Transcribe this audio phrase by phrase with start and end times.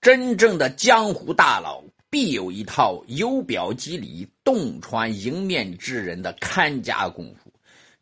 [0.00, 7.52] 真正的江湖大佬必有一套由表及里、洞穿迎面之人的看家功夫，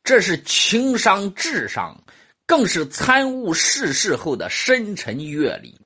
[0.05, 2.00] 这是情商、智商，
[2.46, 5.77] 更是参悟世事后的深沉阅历。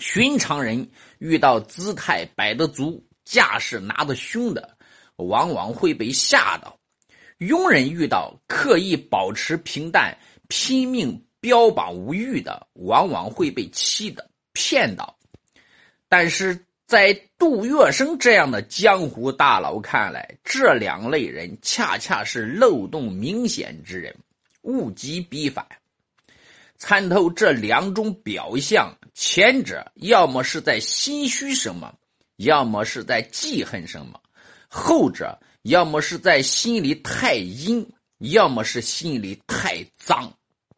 [0.00, 0.88] 寻常人
[1.18, 4.78] 遇到姿态摆得足、架势拿得凶的，
[5.16, 6.74] 往往会被吓到；
[7.38, 10.16] 庸人遇到刻意保持平淡、
[10.48, 15.17] 拼命标榜无欲的，往往会被气的骗到。
[16.08, 24.16] 但是在杜月笙这样的江湖大佬看来，这两类人恰恰是漏洞明显之人，
[24.62, 25.66] 物极必反。
[26.78, 31.92] 参透这两种表象，前者要么是在心虚什么，
[32.36, 34.18] 要么是在记恨什么；
[34.68, 37.86] 后者要么是在心里太阴，
[38.18, 40.32] 要么是心里太脏。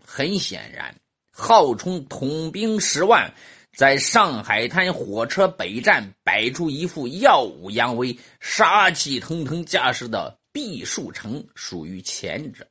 [0.04, 0.96] 很显然，
[1.30, 3.32] 号称统兵十万。
[3.76, 12.66] 在上海滩火车北站摆出一副耀武扬威、杀气腾腾架势的毕树成属于前者。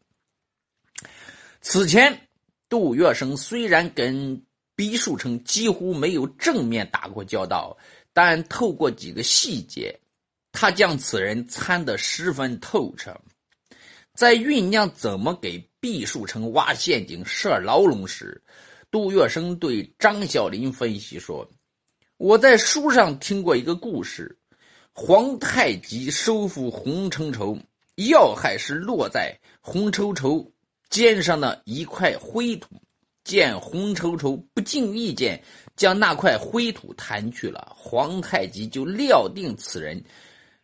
[1.61, 2.27] 此前，
[2.67, 4.41] 杜月笙虽然跟
[4.75, 7.75] 毕树成几乎没有正面打过交道，
[8.13, 9.97] 但透过几个细节，
[10.51, 13.19] 他将此人参得十分透彻。
[14.13, 18.41] 在酝酿怎么给毕树成挖陷阱、设牢笼时，
[18.91, 21.47] 杜月笙对张小林分析说
[22.17, 24.39] ：“我在书上听过一个故事，
[24.93, 27.55] 皇太极收复洪承畴，
[27.95, 30.51] 要害是落在洪承畴
[30.89, 32.69] 肩上的一块灰土。
[33.23, 35.43] 见洪承畴不经意间，
[35.75, 37.75] 将那块灰土弹去了。
[37.77, 40.03] 皇太极就料定此人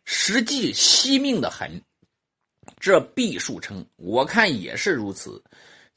[0.04, 1.80] 实际惜命的很。
[2.80, 5.40] 这毕树成，我看也是如此。”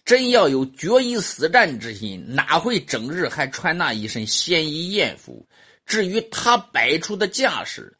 [0.10, 5.46] 真要有决一死战之心，哪会整日还穿那一身鲜衣艳服？
[5.86, 7.96] 至于他摆出的架势，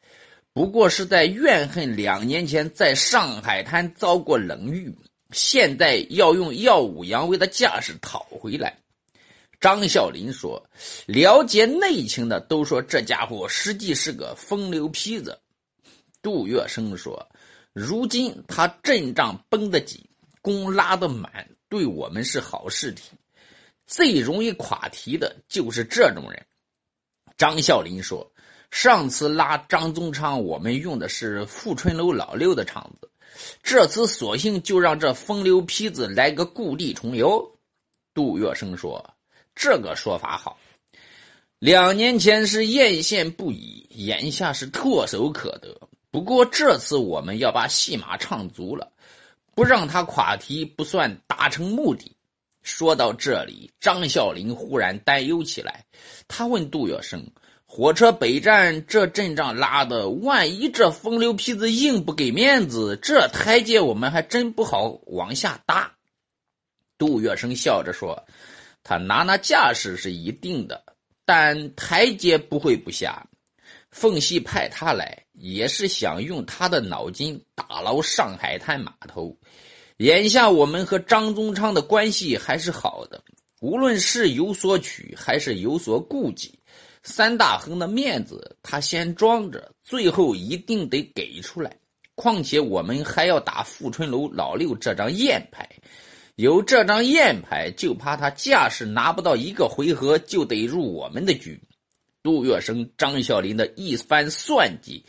[0.52, 4.92] 不过是在怨恨两年前在上海滩遭过冷遇，
[5.30, 8.76] 现在要用耀武扬威的架势讨回来。
[9.60, 10.60] 张啸林说
[11.06, 15.38] ：“了解内情的都说这家伙实际是个风流坯子。”
[16.20, 17.24] 杜月笙说
[17.72, 20.04] ：“如今他阵仗绷得紧，
[20.42, 23.12] 弓拉得满。”对我们是好事体，
[23.86, 26.44] 最容易垮堤的就是这种人。
[27.38, 28.32] 张啸林说
[28.72, 33.08] ：“上次拉张宗昌，我们用的是富春楼老六的场子，
[33.62, 37.56] 这次索性就让这风流坯子来个故地重游。”
[38.12, 39.14] 杜月笙说
[39.54, 40.58] ：“这个说法好。
[41.60, 45.88] 两年前是艳羡不已，眼下是唾手可得。
[46.10, 48.90] 不过这次我们要把戏码唱足了。”
[49.54, 52.16] 不让他垮堤，不算达成目的。
[52.62, 55.84] 说到这里，张啸林忽然担忧起来。
[56.28, 57.24] 他问杜月笙
[57.64, 65.96] ：“火车北站这阵仗拉的，万一这风流坯子硬不给面子，这台阶我们还真不好往下搭。”
[66.98, 68.26] 杜月笙笑着说
[68.84, 70.84] ：“他拿那架势是一定的，
[71.24, 73.26] 但台阶不会不下。
[73.90, 79.36] 凤溪派他来。”也是想用他的脑筋打捞上海滩码头。
[79.96, 83.22] 眼下我们和张宗昌的关系还是好的，
[83.60, 86.58] 无论是有所取还是有所顾忌，
[87.02, 91.76] 三大亨的面子他先装着，最后一定得给出来。
[92.14, 95.68] 况且我们还要打富春楼老六这张艳牌，
[96.36, 101.58] 有这张艳牌，就怕他架势拿不到一个回合就得入我们的局。
[102.22, 105.04] 杜月笙、张啸林的一番算计。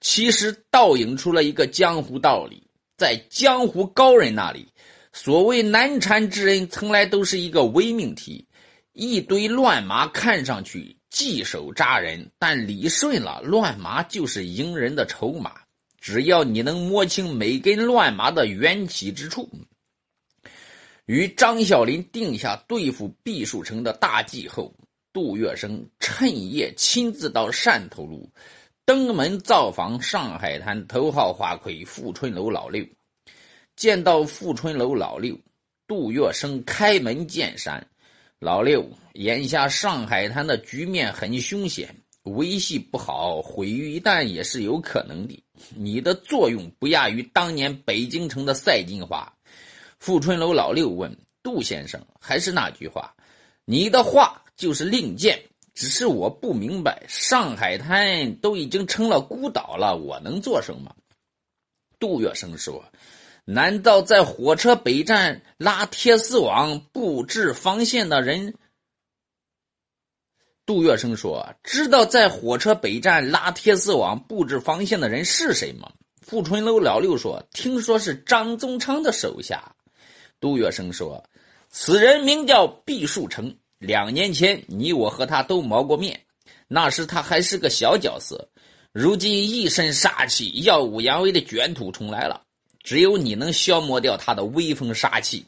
[0.00, 4.68] 其实倒映出了一个江湖道理，在江湖高人那里，
[5.12, 8.46] 所谓难缠之人，从来都是一个伪命题。
[8.92, 15.52] 一堆乱麻看上去技手扎人，但理顺了，乱麻就是赢人的筹码。
[16.00, 19.50] 只要你能摸清每根乱麻的缘起之处，
[21.04, 24.72] 与张小林定下对付毕树成的大计后，
[25.12, 28.30] 杜月笙趁夜亲自到汕头路。
[28.86, 32.86] 登门造访上海滩头号花魁富春楼老六，
[33.74, 35.36] 见到富春楼老六，
[35.88, 37.84] 杜月笙开门见山
[38.38, 45.42] ：“老六，眼下上海滩的局面很凶险，维系不好，毁于一旦也是有可能的。
[45.74, 49.32] 你的作用不亚于当年北京城的赛金花。”
[49.98, 53.16] 富春楼老六问杜先生：“还是那句话，
[53.64, 55.42] 你的话就是令箭。”
[55.76, 60.96] 只是我不明白，上海滩都已经成了孤岛了，我能做什么？
[61.98, 62.82] 杜月笙说
[63.44, 68.54] ：“难道在火车北站拉铁丝网布置防线的人，
[70.64, 75.92] 杜月笙说：“知道在火车北站拉铁丝网布置防线的人是谁吗？”
[76.26, 79.76] 富春楼老六说：“听说是张宗昌的手下。”
[80.40, 81.22] 杜月笙说
[81.68, 86.20] ：“此人名叫毕树成，两年前你我和他都谋过面，
[86.68, 88.48] 那时他还是个小角色，
[88.92, 92.42] 如今一身杀气，耀武扬威的卷土重来了。
[92.82, 95.44] 只有你能消磨掉他的威风杀气。”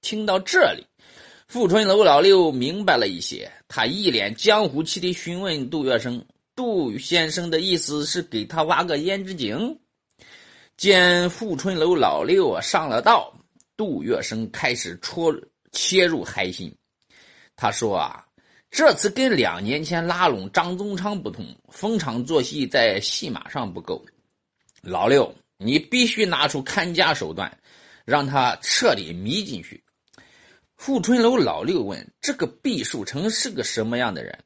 [0.00, 0.86] 听到这里。
[1.48, 6.20] 富春楼老六明白了一些，他一脸江湖气的询问杜月笙
[6.56, 9.78] ：“杜先生的意思是给他挖个胭脂井？”
[10.76, 13.32] 见富春楼老六啊上了道，
[13.76, 15.34] 杜月笙开始戳
[15.70, 16.74] 切入核心。
[17.56, 18.26] 他说：“啊，
[18.70, 24.04] 这次跟两年前拉拢张宗昌不同，逢场作戏在戏码上不够。
[24.82, 27.58] 老六，你必须拿出看家手段，
[28.04, 29.82] 让他彻底迷进去。”
[30.76, 34.38] 富春楼老六问：“这个毕树成是个什么样的人？”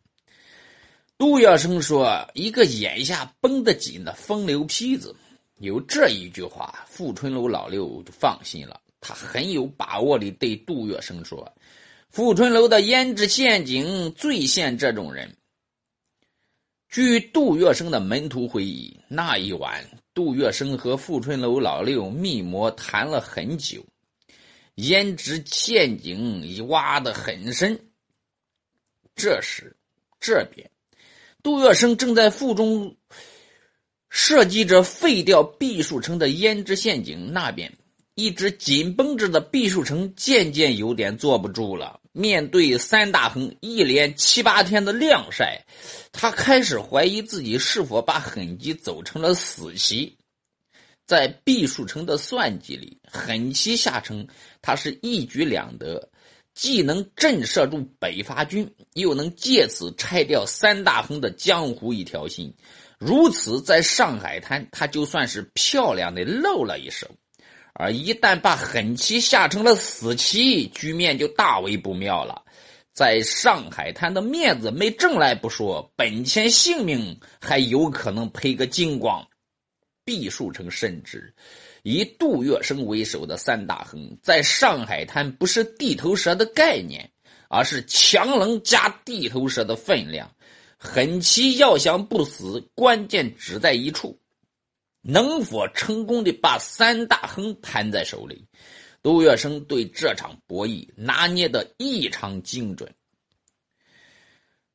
[1.18, 5.14] 杜月笙说：“一个眼下绷得紧的风流坯子。”
[5.58, 8.80] 有这一句话，富春楼老六就放心了。
[9.00, 11.52] 他很有把握地对杜月笙说
[12.10, 15.36] ：“富春楼的胭脂陷阱最陷这种人。”
[16.90, 23.86] 据杜月笙的门徒回忆，那一晚，杜月笙和富春楼老六密谋谈了很久。
[24.74, 27.78] 胭脂陷阱已挖得很深。
[29.14, 29.76] 这时，
[30.18, 30.68] 这边
[31.44, 32.96] 杜月笙正在腹中
[34.08, 37.32] 设计着废掉毕树成的胭脂陷阱。
[37.32, 37.72] 那边，
[38.14, 42.00] 一直紧绷着的毕树成渐渐有点坐不住了。
[42.12, 45.64] 面对三大亨一连七八天的晾晒，
[46.12, 50.16] 他开始怀疑自己是否把狠棋走成了死棋。
[51.06, 54.28] 在毕树成的算计里，狠棋下成，
[54.62, 56.10] 他是一举两得，
[56.54, 62.54] 既能震慑住北伐军，又能借此拆掉三大亨的江湖一条心。
[62.98, 67.08] 如此，在上海滩，他就算是漂亮的露了一手。
[67.80, 72.42] 而一旦把狠棋下成了死棋，局面就大为不妙了。
[72.92, 79.26] 在上海滩的面子没挣来不说，本钱性命还有可能赔个精光。
[80.04, 81.32] 毕树成深知，
[81.82, 87.10] 以杜月笙为首的三大亨在上海滩不是地头蛇的概念，
[87.48, 90.30] 而是强棱加地头蛇的分量。
[90.76, 94.19] 狠棋要想不死，关键只在一处：
[95.02, 98.47] 能否成功的把三大亨盘在手里。
[99.02, 102.93] 杜月笙对这场博弈拿捏的异常精准。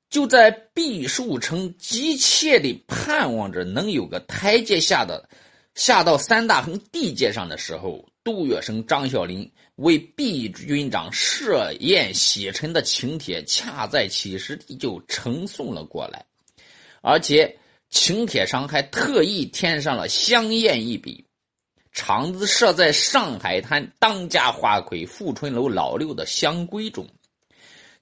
[0.09, 5.27] 就在毕树成急切的盼望着能有个台阶下的
[5.73, 16.25] 下到三大亨地界上的时候，杜月笙、张啸林为毕军长设宴洗尘的请帖，恰在其时地就呈送了过来，
[17.01, 17.57] 而且
[17.95, 21.25] 请帖上还特意添上了香艳一笔，
[21.93, 27.07] 场子设在上海滩当家花魁富春楼老六的香闺中。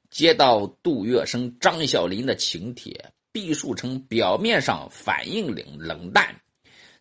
[0.10, 6.42] 接到杜月笙、张小林的请帖，毕树成表面上反应冷冷淡，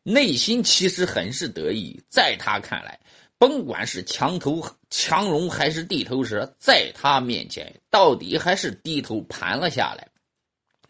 [0.03, 1.99] 内心其实很是得意。
[2.11, 3.01] 在他看来，
[3.39, 10.09] 甭管是墙头强龙还是地头蛇，在他面前到底还是低头盘了下来。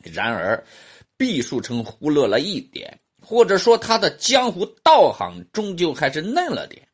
[0.02, 0.66] 然而，
[1.22, 6.88] 毕树成忽略了一点，或者说他的江湖道行终究还是嫩了点。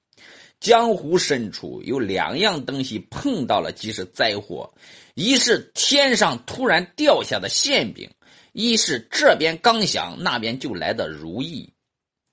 [0.60, 4.70] 江湖深处有两样东西碰到了即是灾祸。
[5.14, 8.10] 一是天上突然掉下的馅饼，
[8.52, 11.72] 一是这边刚想，那边就来的如意。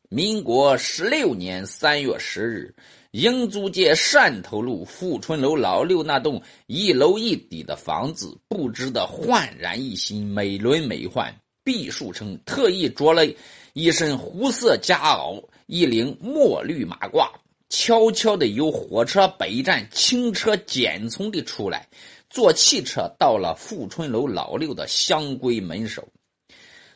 [0.10, 2.76] 民国十六年三月十日，
[3.12, 11.34] 英租界汕头路富春楼老六那栋一楼一底的房子布置的焕然一新，美轮美奂。
[11.66, 13.26] 毕树成特意着了
[13.74, 17.30] 一身湖色夹袄，一领墨绿马褂，
[17.68, 21.90] 悄悄的由火车北站轻车简从的出来。
[22.30, 26.08] 坐汽车到了富春楼老六的香闺门首，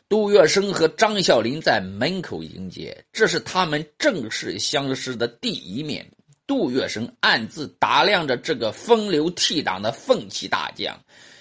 [0.08, 6.10] 杜月笙和张啸林在门口迎接，这是他们正式相识的第一面。
[6.46, 11.00] 杜月笙暗自打量着这个风流倜傥的凤起大将，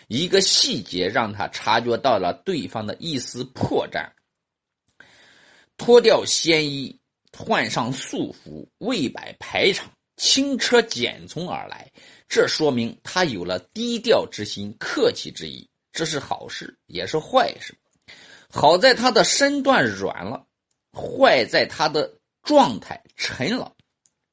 [0.10, 4.10] 一个细节让他察觉到了对方的一丝破绽。
[5.78, 7.00] 脱掉仙衣，
[7.32, 11.92] 换上素服，未摆排场，轻车简从而来。
[12.28, 17.76] 这说明他有了低调之心、客气之意，这是好事，也是坏事。
[18.50, 20.48] 好在他的身段软了，
[20.92, 22.12] 坏在他的
[22.42, 23.76] 状态沉了。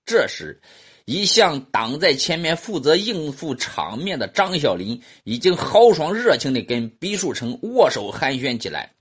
[0.07, 0.59] 这时，
[1.07, 8.93] 一向挡在前面负责应付场面的张小林，已经豪爽热情地跟毕树成握手寒暄起来。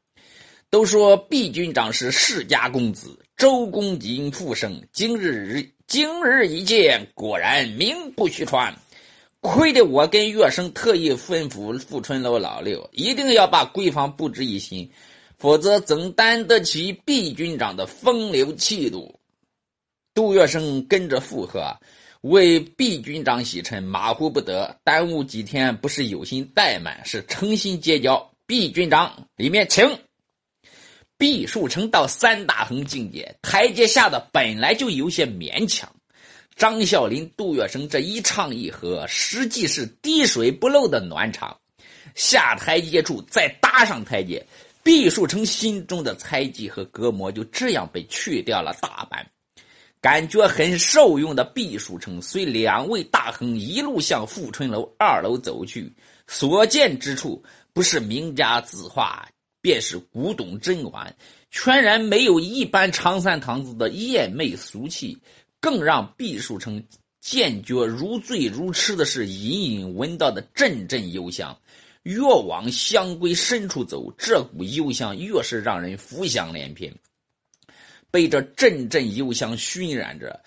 [0.69, 8.75] 都说毕军长是世家公子，周公瑾复生，今日今日一见，果然名不虚传。
[9.39, 14.91] 亏得我跟月生特意吩咐富春楼老六，一定要把闺房布置一新，
[15.39, 19.19] 否则怎担得起毕军长的风流气度？
[20.13, 21.77] 杜月笙跟着附和，
[22.29, 28.31] 为毕军长洗尘，马虎不得，耽误几天不是有心怠慢，是诚心结交。
[28.47, 29.99] 毕军长，里面请。
[31.19, 35.87] 毕树成到三大横境界，台阶下的本来就有些勉强。
[36.55, 41.55] 张啸林、杜月笙这一唱一和，实际是滴水不漏的暖场。
[42.15, 44.43] 下台阶处再搭上台阶，
[44.81, 49.27] 毕树成心中的猜忌和隔膜就这样被去掉了大半。
[50.01, 55.91] 感觉很受用的毕书成随两位大亨一路向富春楼二楼走去，
[56.27, 59.27] 所见之处不是名家字画，
[59.61, 61.15] 便是古董珍玩，
[61.49, 65.17] 全然没有一般长三堂子的艳媚俗气。
[65.59, 66.83] 更让毕书成
[67.19, 71.57] 见觉如醉如痴的是，隐隐闻到的阵阵幽香。
[72.03, 76.93] 越往香闺深处走，这股幽香越是让人浮想联翩。
[78.15, 80.41] 被这阵阵幽香熏染着，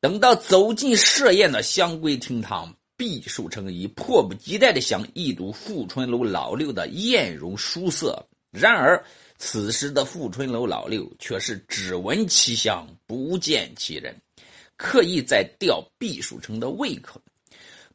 [0.00, 8.26] 等到走进设宴的香闺厅堂，毕树成已迫不及待的想一睹富春楼老六的艳容殊色。
[8.50, 9.04] 然而
[9.36, 14.16] 此时的富春楼老六却是只闻其香，不见其人，
[14.78, 17.20] 刻意在吊毕树成的胃口。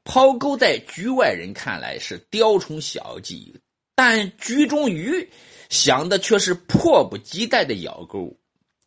[0.03, 3.55] 抛钩在局外人看来是雕虫小技，
[3.95, 5.27] 但局中鱼
[5.69, 8.37] 想的却是迫不及待的咬钩。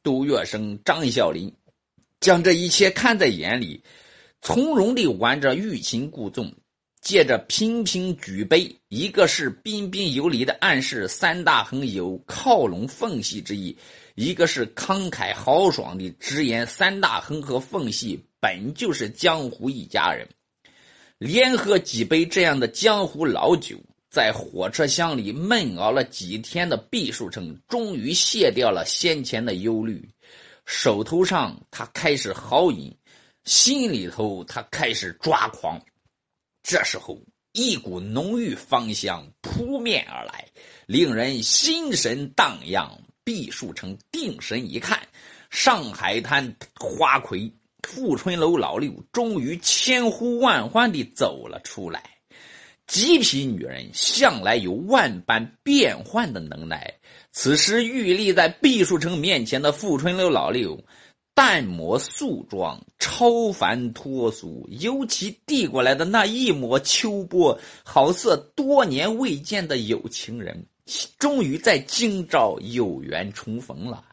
[0.03, 1.53] 杜月笙、张啸林
[2.21, 3.83] 将这一切看在眼里，
[4.41, 6.53] 从容地玩着欲擒故纵，
[7.03, 13.77] 借着频频举杯，一个是彬彬有礼的暗示三大亨有靠拢奉系之意，
[14.15, 20.29] 一个是慷慨豪爽地直言三大亨和奉系本就是江湖一家人。
[21.19, 23.77] 连喝几杯这样的江湖老酒。
[24.11, 30.07] 在火车厢里闷熬了几天的毕树成，终于卸掉了先前的忧虑。
[30.67, 32.93] 手头上他开始豪饮，
[33.45, 35.81] 心里头他开始抓狂。
[36.63, 37.19] 这时候，
[37.53, 40.47] 一股浓郁芳香扑面而来，
[40.87, 43.01] 令人心神荡漾。
[43.23, 45.07] 毕树成定神一看，
[45.51, 47.53] 上海滩花魁
[47.87, 52.20] 富春楼老六终于千呼万唤地走了出来。
[52.91, 56.95] 极品女人向来有万般变幻的能耐。
[57.31, 60.77] 此时玉立在毕树成面前的富春楼老六，
[61.33, 70.67] 淡抹素妆，超凡脱俗，尤其递过来的那一抹秋波，好似多年未见的有情人，
[71.17, 74.05] 终于在今朝有缘重逢了。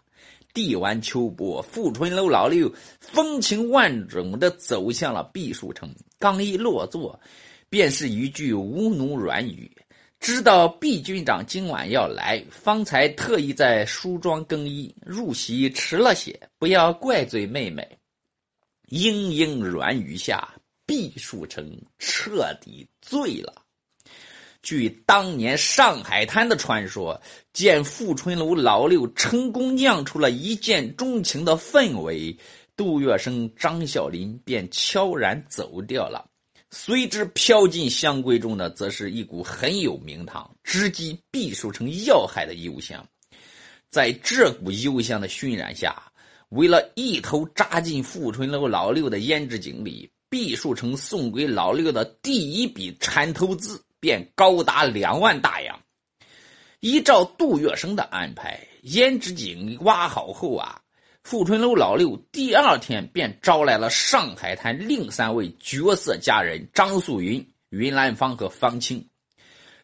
[0.53, 7.19] 递完秋波，富春楼老六风情万种的走向了毕树成，刚一落座。
[7.69, 9.71] 便是一句吴侬软语，
[10.19, 17.97] 知道毕军长今晚要来，方才特意在梳妆更衣，入席迟了些，不要怪罪妹妹。
[18.89, 20.55] 莺莺软语下，
[20.85, 23.53] 毕树成彻底醉了。
[24.63, 27.21] 据当年上海滩的传说，
[27.53, 32.37] 见富春楼老六成功酿出了一见钟情的氛围，
[32.75, 36.29] 杜月笙、张啸林便悄然走掉了。
[36.69, 43.07] 随之飘进香闺中的，则是一股很有名堂、直击毕树成要害的幽香。
[43.89, 46.11] 在这股幽香的熏染下，
[46.49, 55.79] 为了一头扎进富春楼老六的胭脂井里，毕树成送给老六的第一笔缠头资便高达两万大洋。
[56.81, 60.81] 依照杜月笙的安排，胭脂井挖好后啊。
[61.29, 69.09] 富春楼老六第二天便招来了上海滩另三位绝色佳人张素云、云兰芳和方清，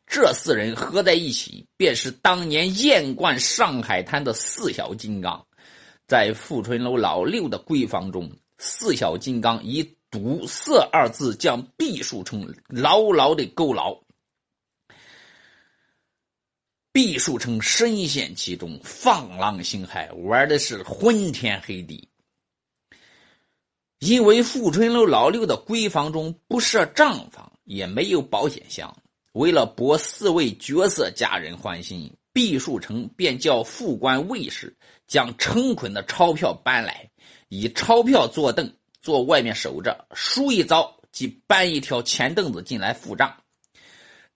[0.07, 5.45] 这四人合在一起，便是当年艳冠上海滩的四小金刚。
[6.07, 14.02] 在富春楼老六的闺房中，四小金刚以“赌色”二字将毕树成牢牢的勾牢。
[16.93, 22.07] 毕树成深陷其中，放浪形骸，玩的是昏天黑地。
[23.97, 28.95] 因为富春楼老六的闺房中不设账房，也没有保险箱，
[29.31, 37.09] 为了博四位绝色佳人欢心，毕树成便叫副官卫士将成捆的钞票搬来，
[37.49, 38.71] 以钞票坐凳，
[39.01, 43.37] 坐外面守着，输一遭即搬一条钱凳子进来付账。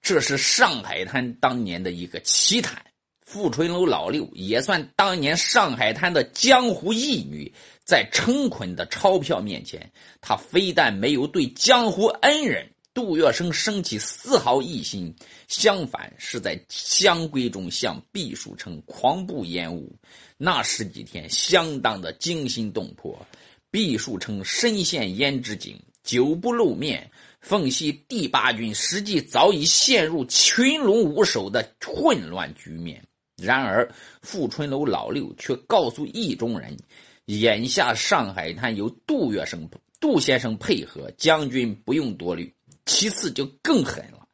[0.08, 2.82] 这是上海滩当年的一个奇谈。
[3.26, 15.14] 富春楼老六也算当年上海滩的江湖义女，在成捆的钞票面前，他非但没有对江湖恩人杜月笙生起丝毫异心，
[15.50, 19.94] 相反是在香闺中向毕树成狂步烟雾。
[20.38, 23.28] 那十几天相当的惊心动魄。
[23.70, 27.12] 毕树成深陷胭脂井，久不露面。
[27.48, 33.08] 奉系第八军实际早已陷入群龙无首的混乱局面。
[33.42, 33.90] 然而，
[34.22, 36.76] 富春楼老六却告诉意中人
[37.24, 39.70] ：“眼下上海滩有杜月笙、
[40.02, 42.54] 杜先生配合，将军不用多虑。
[42.86, 44.28] 其次就更狠了，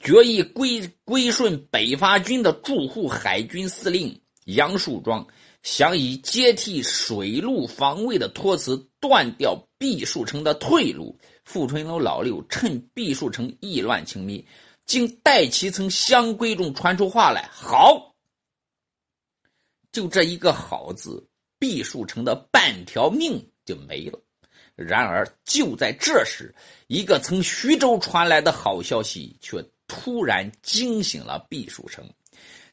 [0.00, 5.28] 决意归归顺北伐军的驻沪海军司令杨树庄，
[5.62, 11.16] 想以接替水陆防卫的托辞，断掉毕树成的退路。
[11.52, 14.46] 富春楼老六趁毕树成意乱情迷，
[14.86, 18.14] 竟带其从湘闺中传出话来：好。”
[19.90, 21.26] 就这一个好字，
[21.58, 24.20] 毕树成的半条命就没了。
[24.76, 26.54] 然而就在这时，
[26.86, 32.08] 一个从徐州传来的好消息却突然惊醒了毕树成。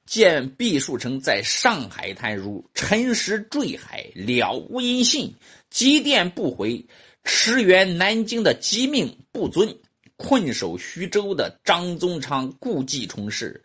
[0.06, 5.34] 见毕树成在上海滩如沉石坠海，了无音信，
[5.72, 6.86] 急电不回，
[7.28, 9.78] 驰援南京的机命不遵，
[10.16, 13.62] 困守徐州的张宗昌故技重施。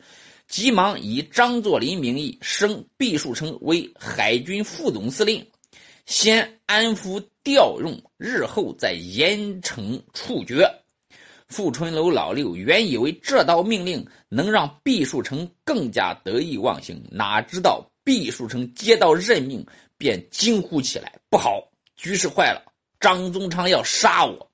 [0.49, 5.47] 急忙以张作霖名义升毕树成为海军副总司令，
[6.07, 10.69] 先安抚调用，日后再严惩处决。
[11.47, 19.65] 富春楼老六原以为这道命令能让毕树成更加得意忘形，哪知道毕树成接到任命
[19.97, 22.72] 便惊呼起来：“不好，局势坏了！
[23.03, 24.49] 张宗昌要杀我！”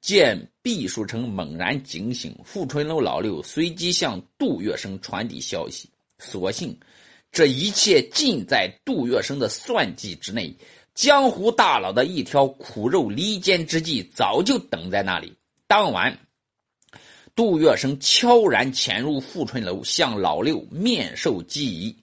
[0.00, 5.88] 见毕树成猛然警醒，富春楼老六随即向杜月笙传递消息。
[6.18, 6.78] 所幸，
[7.32, 10.56] 这一切尽在杜月笙的算计之内。
[10.94, 15.34] 江湖大佬的一条苦肉离间之计早就等在那里。
[15.66, 16.18] 当晚，
[17.34, 21.96] 杜月笙悄然潜入富春楼，向老六面授机宜。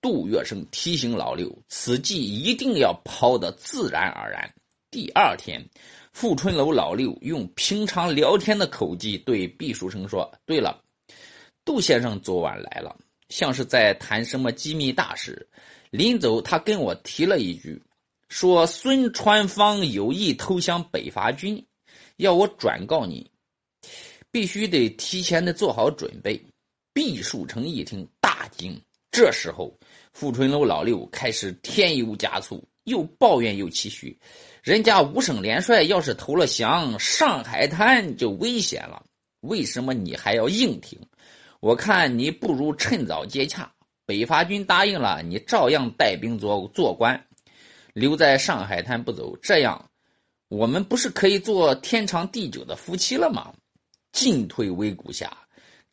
[0.00, 4.54] 杜月笙提醒老六，此计一定要抛得自然而然。
[4.90, 5.64] 第二天。
[6.12, 10.82] 富春楼老六用平常聊天的口气对毕书成说：“对了，
[11.64, 12.98] 杜先生昨晚来了，
[13.28, 15.48] 像是在谈什么机密大事。
[15.90, 17.80] 临走，他跟我提了一句，
[18.28, 21.64] 说孙传芳有意投降北伐军，
[22.16, 23.30] 要我转告你，
[24.32, 26.44] 必须得提前的做好准备。”
[26.92, 28.82] 毕树成一听大惊。
[29.12, 29.78] 这时候，
[30.12, 34.18] 富春楼老六开始添油加醋，又抱怨又期许。
[34.62, 39.04] 人家五省联帅要是投了降，上海滩就危险了。
[39.40, 40.98] 为什么你还要硬挺？
[41.60, 43.72] 我看你不如趁早接洽。
[44.06, 47.26] 北伐军答应了，你照样带兵做做官，
[47.92, 49.36] 留在上海滩不走。
[49.36, 49.90] 这样，
[50.48, 53.54] 我们不是可以做天长地久的夫妻了吗？
[54.12, 55.36] 进退维谷下，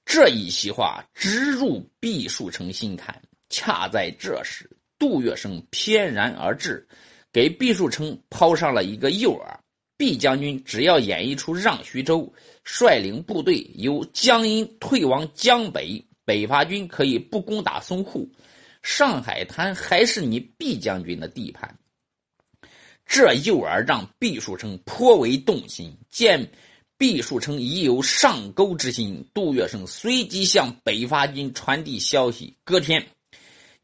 [0.03, 3.21] 这一席话直入毕树成心坎。
[3.49, 6.87] 恰在这时，杜月笙翩然而至。
[7.33, 9.57] 给毕树成抛上了一个诱饵：
[9.95, 12.33] 毕将军只要演绎出让徐州，
[12.63, 18.31] 率领部队由江阴退往江北，北伐军可以不攻打淞沪，
[18.81, 21.77] 上海滩还是你毕将军的地盘。
[23.05, 25.95] 这诱饵让毕树成颇为动心。
[26.09, 26.49] 见
[26.97, 33.05] 毕树成已有上钩之心，杜月笙随即向北伐军传递消息：隔天。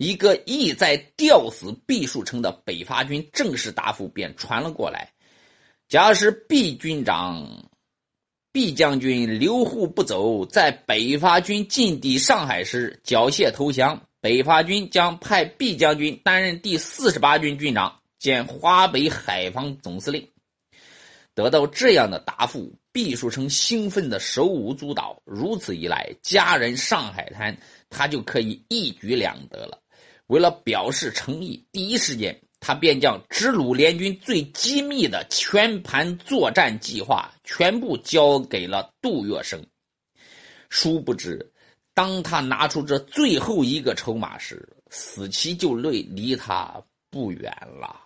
[0.04, 5.14] 一个意在吊死毕树成的北伐军正式答复便传了过来：
[5.88, 7.70] 假使毕军长、
[8.52, 20.28] 毕将军留沪不走，在北伐军进抵上海时缴械投降，北伐军将派毕将军担任第四十八军军长兼华北海防总司令。
[21.36, 25.20] 得到这样的答复，毕树成兴奋的手舞足蹈。
[25.26, 27.58] 如此一来，家人上海滩，
[27.90, 29.80] 他就可以一举两得了。
[30.28, 39.62] 为了表示诚意，第一时间他便将直鲁联军最机密的全盘作战计划全部交给了杜月笙。
[40.70, 41.52] 殊不知，
[41.94, 46.82] 当他拿出这最后一个筹码时，死期就离离他
[47.12, 48.03] 不远了。